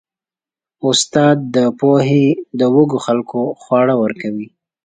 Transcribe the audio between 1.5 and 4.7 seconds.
د پوهې د وږو خلکو خواړه ورکوي.